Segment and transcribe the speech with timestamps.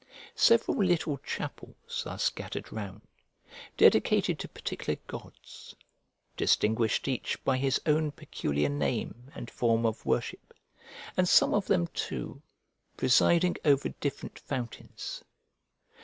[0.33, 3.01] Several little chapels are scattered round,
[3.77, 5.75] dedicated to particular gods,
[6.35, 10.55] distinguished each by his own peculiar name and form of worship,
[11.15, 12.41] and some of them, too,
[12.97, 15.23] presiding over different fountains.